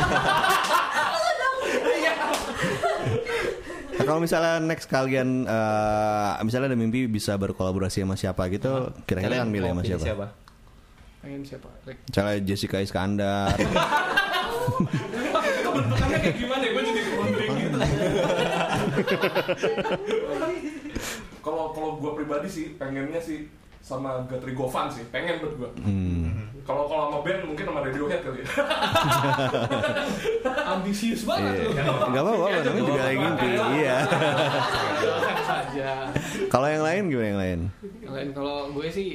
[4.01, 9.45] Nah, kalau misalnya next kalian eh, misalnya ada mimpi bisa berkolaborasi sama siapa gitu, kira-kira
[9.45, 10.33] kan milih sama pilih siapa?
[11.21, 11.69] Pengen siapa?
[11.85, 12.01] Rick.
[12.09, 13.53] Misalnya Jessica Iskandar.
[16.01, 16.71] Kayak gimana ya?
[16.73, 17.01] Gue jadi
[17.61, 17.77] gitu.
[21.45, 23.45] Kalau kalau gue pribadi sih pengennya sih
[23.81, 25.69] sama Gatri Govan sih, pengen buat gue.
[25.81, 26.49] Hmm.
[26.61, 28.45] Kalau kalau sama band mungkin sama Radiohead kali ya.
[30.71, 31.81] Ambisius banget Iya.
[31.83, 31.93] lu.
[32.07, 33.47] Gak apa-apa, namanya juga lagi mimpi.
[33.75, 33.95] Iya.
[36.47, 37.59] Kalau yang lain gimana yang lain?
[37.99, 39.09] Yang lain kalau gue sih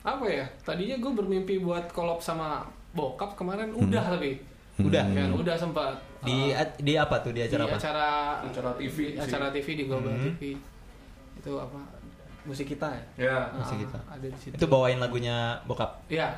[0.00, 0.44] apa ya?
[0.60, 4.36] Tadinya gue bermimpi buat collab sama bokap kemarin udah tapi
[4.76, 8.06] udah kan udah sempat di Uh, di apa tuh di di acara apa acara
[8.42, 9.20] Acara TV di sih.
[9.20, 10.24] acara TV di Global Hmm.
[10.32, 10.40] TV
[11.34, 11.78] itu apa
[12.44, 13.36] musik kita ya Ya.
[13.52, 13.98] Musik Ah, kita.
[14.10, 16.36] ada di situ itu bawain lagunya bokap Iya.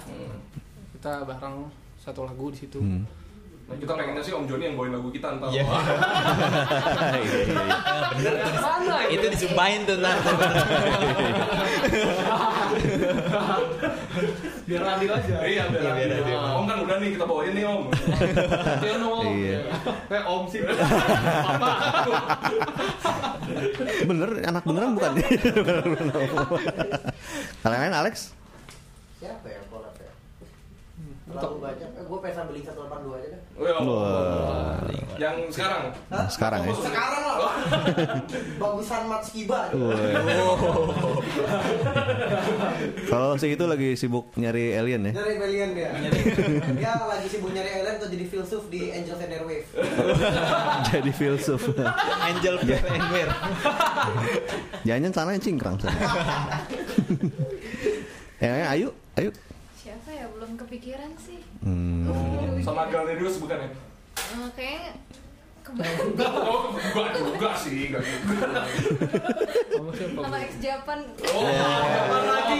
[0.93, 1.67] kita bareng
[1.97, 3.03] satu lagu di situ Hmm.
[3.67, 5.51] Nah, kita pengennya sih Om Joni yang bawain lagu kita entar.
[5.51, 5.67] Iya.
[5.67, 5.83] Iya,
[7.19, 7.67] iya, iya.
[7.83, 9.11] Ah, bener Mana ya?
[9.11, 10.55] itu disumpahin tuh ntar bener.
[14.67, 16.11] Biar adil aja Iya, biar Iya, biar adil.
[16.21, 16.37] adil.
[16.37, 17.83] Om kan udah nih kita bawain nih Om.
[18.83, 19.59] Dia ngomong Iya.
[20.07, 20.61] kayak om sih
[24.05, 25.13] Bener, anak beneran bukan?
[27.63, 28.35] Kalau yang lain Alex?
[29.17, 29.86] siapa ya ya
[31.27, 33.79] terlalu banyak eh, gue pengen beli 182 aja deh Wah.
[33.83, 34.79] Wah.
[35.17, 35.83] Yang sekarang.
[36.07, 36.73] Nah, sekarang ya.
[36.77, 37.37] sekarang lah
[38.63, 39.61] bagusan Matskiba
[43.07, 45.13] Kalau si itu lagi sibuk nyari alien ya.
[45.17, 45.89] dari alien dia
[46.73, 49.67] dia lagi sibuk nyari alien untuk jadi filsuf di Angels and Airwave
[50.93, 51.63] Jadi filsuf.
[52.23, 53.31] Angel Pep and Wear
[54.85, 55.97] Jangan sana yang cingkrang sana.
[58.39, 59.31] ya, ayo, ayo.
[60.47, 61.43] Belum kepikiran sih.
[61.59, 62.07] Hmm.
[62.63, 63.71] Sama Galerius bukan ya?
[64.15, 64.95] Eh, kayaknya
[65.67, 68.63] Oh, enggak juga sih, enggak juga.
[69.75, 69.91] Sama
[70.23, 71.03] sama ex Japan
[71.35, 72.59] Oh, apa lagi?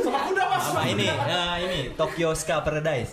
[0.00, 0.62] Sama kuda mas.
[0.64, 3.12] Sama ini, nah ini Tokyo Ska Paradise.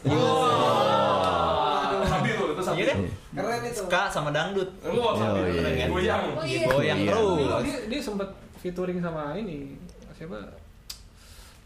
[2.08, 2.80] Sabi tuh, itu sabi.
[2.80, 2.98] Iya kan?
[3.36, 3.84] Keren itu.
[3.84, 4.72] Ska sama dangdut.
[4.80, 5.40] Wah, sabi.
[5.44, 5.86] Oh, iya.
[5.92, 6.24] Goyang.
[6.32, 6.64] Oh iya.
[6.64, 7.12] Goyang Iya.
[7.12, 7.60] terus.
[7.60, 8.32] dia, dia sempat
[8.64, 9.76] featuring sama ini
[10.16, 10.40] siapa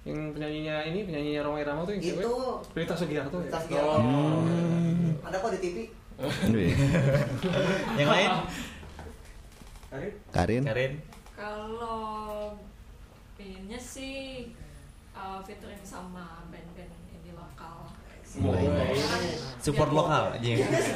[0.10, 2.22] yang penyanyinya ini penyanyinya Roma Irama tuh yang siapa?
[2.26, 2.36] Itu
[2.74, 3.50] Rita Sugiarto ya.
[3.54, 3.94] tas Giarto.
[4.02, 4.42] Oh.
[5.30, 5.78] Ada kok di TV.
[6.52, 6.74] Wih,
[8.00, 8.30] Yang lain?
[10.36, 10.64] Karin.
[10.68, 10.94] Karin.
[11.38, 12.52] Kalau
[13.40, 14.52] pinginnya sih
[15.16, 17.88] uh, featuring sama band-band indie lokal.
[19.64, 20.50] Support lokal aja.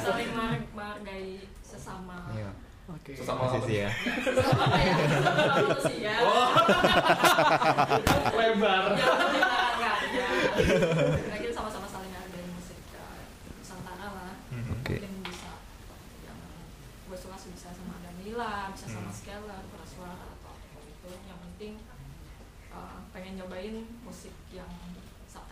[0.04, 2.30] Saling menghargai sesama.
[2.36, 2.52] Iya.
[2.84, 3.90] Sesama Musisi ya.
[3.96, 4.94] Sesama apa ya?
[5.08, 6.16] Sesama manusia.
[8.36, 8.84] Lebar.
[9.00, 10.28] Ya, kita enggak ya.
[11.16, 12.78] Kira-kira sama-sama saling menghargai musik
[13.56, 14.34] Nusantara lah.
[14.52, 15.00] Oke.
[15.00, 15.52] Mungkin bisa
[16.28, 16.40] yang
[17.08, 21.08] gue suka sih bisa sama Danila, bisa sama Skeller, Suara atau apa pun itu.
[21.24, 21.74] Yang penting
[22.76, 24.68] uh, pengen nyobain musik yang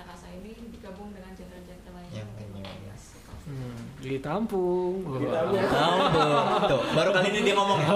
[0.08, 2.12] Rasa ini digabung dengan genre-genre lain.
[2.12, 2.30] Yang
[2.62, 2.96] ya.
[2.98, 3.34] Suka.
[3.46, 4.96] Hmm, ditampung.
[5.06, 6.32] Tahu tuh.
[6.70, 7.90] Tuh, baru kali ini dia ngomong ya.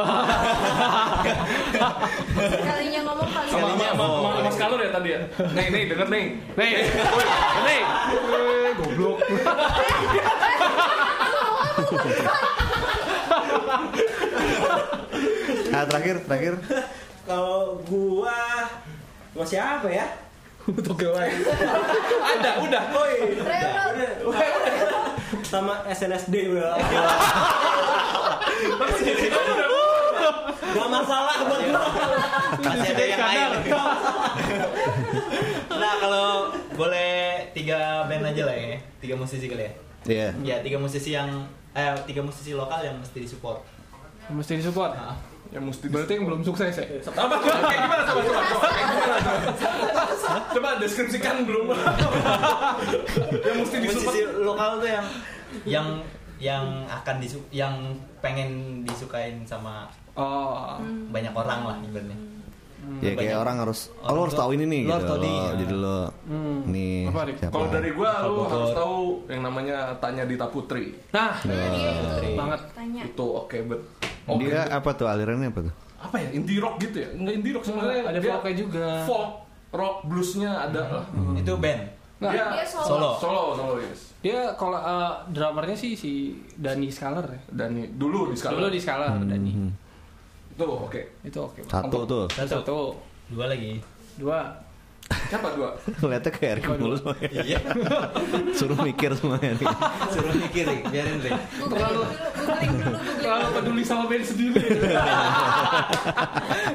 [2.36, 4.41] Sekalinya ngomong paling Sama Sekalinya mau.
[4.41, 5.20] Mas Kalur ya tadi ya.
[5.54, 6.26] Nih, nih, denger nih.
[6.58, 6.72] Nih,
[7.13, 7.26] woi,
[7.65, 7.82] nih.
[8.76, 9.18] Goblok.
[15.72, 16.54] Nah, terakhir, terakhir.
[17.26, 18.70] Kalau gua
[19.34, 20.08] sama siapa ya?
[20.65, 21.45] Tokyo Live.
[22.25, 22.84] Ada, udah.
[24.25, 24.49] Udah.
[25.45, 26.73] Sama SNSD udah.
[30.75, 31.86] Gak masalah buat gua.
[32.65, 33.49] Masih ada yang lain.
[35.69, 38.82] Nah, kalau boleh tiga band aja lah ya.
[38.97, 39.71] Tiga musisi kali ya.
[40.06, 40.30] Iya.
[40.41, 41.30] Ya, tiga musisi yang
[41.78, 43.62] eh tiga musisi lokal yang mesti disupport.
[44.34, 44.97] Mesti disupport.
[44.97, 45.13] Nah,
[45.53, 46.86] Yang mesti Berarti yang belum sukses ya?
[47.05, 47.36] Apa?
[47.41, 48.03] Kayak gimana?
[48.03, 48.67] Coba, coba, coba.
[48.69, 49.17] Kayak gimana?
[49.21, 51.65] Coba, coba deskripsikan belum.
[53.45, 54.41] yang mesti musisi disupport.
[54.41, 55.08] lokal tuh yang
[55.63, 55.88] yang
[56.36, 57.73] yang akan disu yang
[58.19, 60.79] pengen disukain sama Oh.
[61.12, 62.15] banyak orang lah ibaratnya.
[62.95, 63.41] Ya kayak Banyak.
[63.41, 64.93] orang harus, oh, Orang lo harus tahu ini nih lo gitu.
[64.93, 65.39] harus tahu Lo, nih.
[65.57, 66.57] jadi lo Hmm.
[66.67, 66.97] nih?
[67.45, 68.47] Kalau dari gua Bogor.
[68.47, 70.85] harus tahu yang namanya Tanya Dita Putri.
[71.09, 72.29] Nah, Putri.
[72.35, 72.59] banget.
[72.71, 73.01] Tanya.
[73.03, 73.81] Itu oke bet.
[74.25, 74.41] Oke.
[74.43, 75.73] Dia apa tuh alirannya apa tuh?
[75.97, 76.29] apa ya?
[76.31, 77.09] Indie rock gitu ya?
[77.11, 78.01] Enggak indie rock sebenarnya.
[78.05, 78.85] Ada Dia folknya juga.
[79.03, 79.29] Folk,
[79.71, 81.05] rock, bluesnya ada lah.
[81.33, 81.81] Itu band.
[82.15, 82.85] Nggak, Dia Dia solo.
[82.85, 83.09] Solo.
[83.17, 84.01] solo, solo yes.
[84.21, 86.11] dia kalau uh, drummernya sih si
[86.53, 87.41] Dani Scaler ya.
[87.51, 89.51] Dan dulu di skala Dulu di Scaler Dani.
[90.56, 91.02] Itu oke.
[91.22, 91.62] Itu oke.
[91.68, 92.26] Satu tuh.
[92.32, 92.50] Satu.
[92.63, 92.80] Satu,
[93.28, 93.82] Dua lagi.
[94.15, 94.63] dua.
[95.06, 95.70] Siapa dua?
[96.02, 97.30] Lihatnya kayak Erik mulu semuanya.
[97.30, 97.60] Iya.
[98.58, 99.70] Suruh mikir semuanya nih.
[100.10, 100.82] Suruh mikir, Rik.
[100.89, 101.38] biarin Rik.
[101.62, 102.02] Terlalu
[103.22, 104.65] terlalu peduli sama band sendiri.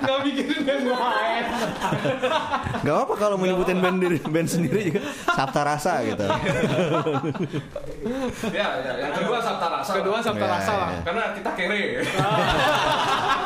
[0.07, 1.45] Gak mikirin band lain.
[2.81, 5.01] Gak apa kalau mau nyebutin band, diri, band sendiri juga
[5.35, 6.27] Sabta Rasa gitu.
[8.51, 9.91] ya, ya, yang kedua Sabta Rasa.
[9.99, 10.89] Kedua Sabta Ya, Rasa ya, lah.
[10.89, 11.01] ya.
[11.03, 11.83] Karena kita kere.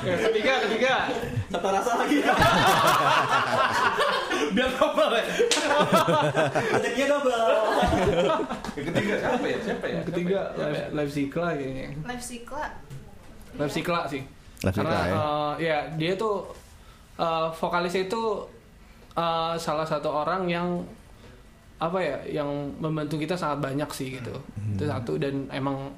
[0.00, 0.94] Ketiga, ketiga.
[1.48, 2.18] Satu rasa lagi.
[4.48, 5.24] Biar double ya.
[6.72, 7.42] Rezekinya double.
[8.74, 9.58] Ketiga siapa ya?
[9.60, 10.00] Siapa ya?
[10.04, 10.68] Ketiga, Siapa ya?
[10.68, 11.86] live, live Zikla kayaknya.
[12.04, 12.64] Live Sikla.
[13.56, 14.22] Live Zikla sih.
[14.58, 15.14] Live Karena ya.
[15.14, 16.36] eh, ya dia tuh
[17.16, 18.22] eh, vokalisnya itu
[19.14, 20.68] eh, salah satu orang yang
[21.78, 22.50] apa ya yang
[22.82, 24.34] membantu kita sangat banyak sih gitu
[24.74, 25.94] itu satu dan emang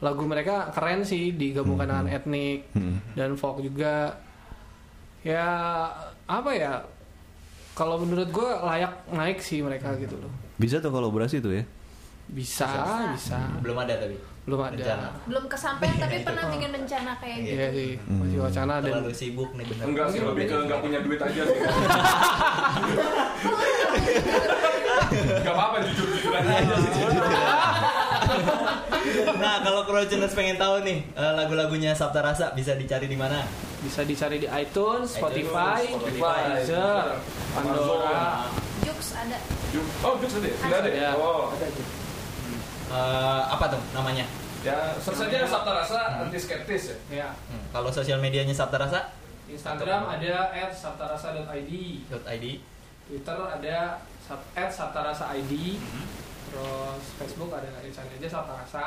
[0.00, 2.98] lagu mereka keren sih digabungkan dengan etnik Hmm.
[3.12, 4.16] dan folk juga
[5.20, 5.44] ya
[6.24, 6.80] apa ya
[7.72, 11.64] kalau menurut gue layak naik sih mereka gitu loh Bisa tuh kolaborasi tuh ya.
[12.26, 12.68] bisa
[13.10, 14.14] bisa, Belum ada tapi.
[14.40, 15.08] belum ada Rencana.
[15.26, 17.52] Belum kesampaian tapi pernah bikin rencana kayak gitu.
[17.52, 19.84] iya sih masih wacana dan Terlalu sibuk nih bener.
[19.84, 21.58] Enggak sih, lebih ke enggak punya duit aja sih.
[25.10, 26.92] Enggak apa-apa jujur-jujuran aja sih.
[29.42, 33.42] Nah, kalau Crowdtuners pengen tahu nih eh, lagu-lagunya Sabta Rasa bisa dicari di mana?
[33.80, 37.16] bisa dicari di iTunes, Spotify, Spotify, Deezer,
[37.56, 38.44] Pandora.
[38.84, 39.38] Jokes ada.
[40.04, 40.56] Oh, Jux ada ya?
[40.60, 41.10] Sudah ada ya?
[41.10, 41.16] Ada.
[41.16, 41.48] Oh.
[42.90, 44.28] Eh, apa tuh namanya?
[44.60, 47.24] Ya, search saja Sabta Rasa anti skeptis ya.
[47.24, 47.28] Ya.
[47.48, 49.16] Hmm, Kalau sosial medianya Sabta Rasa
[49.48, 51.72] Instagram ada @sabtarasa.id,
[52.06, 52.44] .id.
[53.08, 53.78] Twitter ada
[54.22, 55.52] sab- @sabtarasa.id,
[56.50, 58.86] terus Facebook ada cari aja Sabtarasa.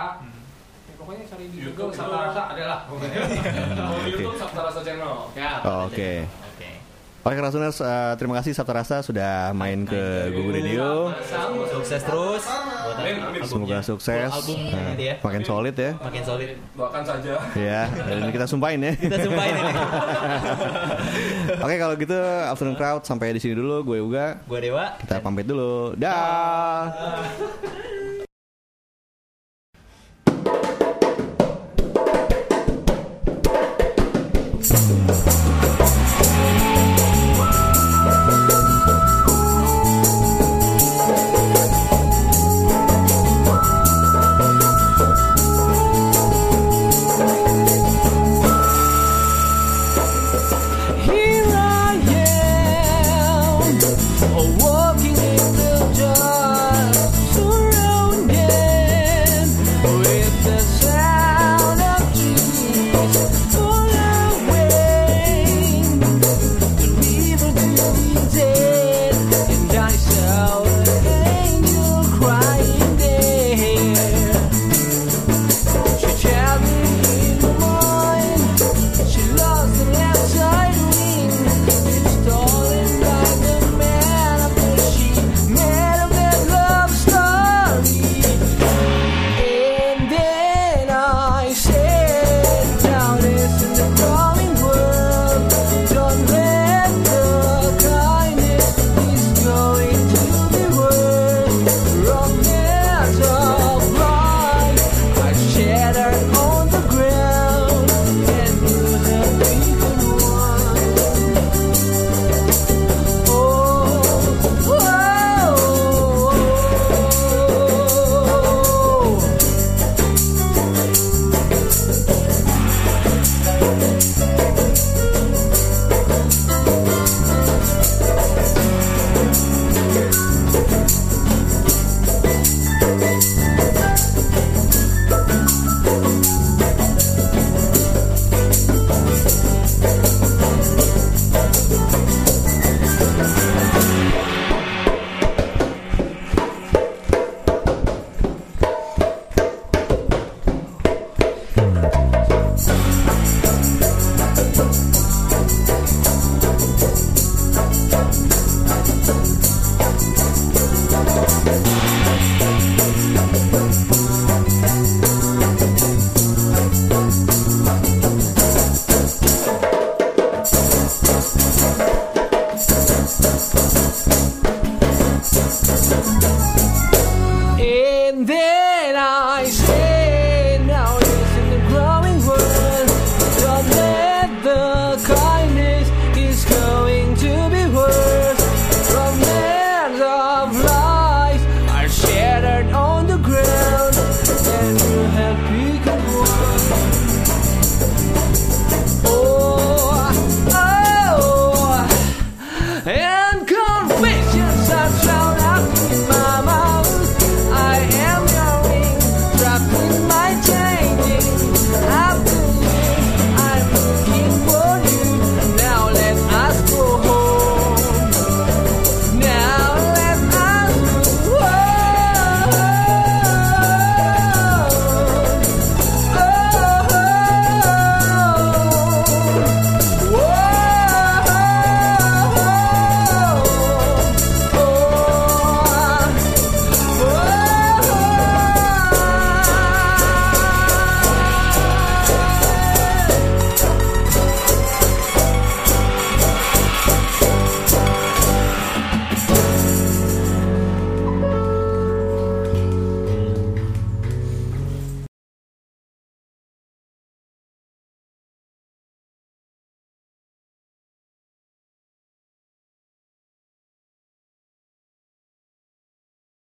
[0.84, 3.20] Ya, pokoknya cari di YouTube Google itu- Sabtarasa ada lah pokoknya.
[3.80, 5.16] Kalau YouTube Sabta Rasa channel.
[5.34, 5.52] ya.
[5.64, 5.88] Oke.
[5.88, 6.12] Oke.
[7.24, 11.16] Oke Rasuners, uh, terima kasih Sabta Rasa sudah main ke Google Radio.
[11.72, 12.44] Sukses terus.
[13.48, 14.28] Semoga sukses.
[14.28, 15.96] Uh, makin solid ya.
[16.04, 16.52] Makin solid.
[16.76, 17.40] Bahkan saja.
[17.56, 18.92] Ya, dan kita sumpahin ya.
[19.00, 19.56] Kita sumpahin.
[21.64, 22.18] Oke kalau gitu
[22.52, 23.88] Afternoon Crowd sampai di sini dulu.
[23.88, 24.44] Gue Uga.
[24.44, 25.00] Gue Dewa.
[25.00, 25.96] Kita pamit dulu.
[25.96, 26.92] Dah.
[26.92, 28.04] Da